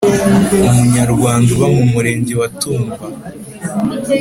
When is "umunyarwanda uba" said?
0.67-1.67